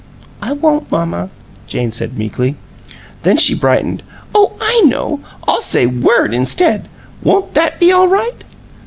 "I 0.41 0.53
won't, 0.53 0.91
mamma," 0.91 1.29
Jane 1.67 1.91
said, 1.91 2.17
meekly. 2.17 2.55
Then 3.21 3.37
she 3.37 3.53
brightened. 3.53 4.01
"Oh, 4.33 4.53
I 4.59 4.81
know! 4.87 5.19
I'll 5.47 5.61
say 5.61 5.85
'word' 5.85 6.33
instead. 6.33 6.89
Won't 7.21 7.53
that 7.53 7.79
be 7.79 7.91
all 7.91 8.07
right?" 8.07 8.43